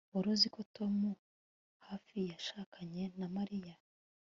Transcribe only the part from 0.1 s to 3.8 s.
Wari uzi ko Tom hafi yashakanye na Mariya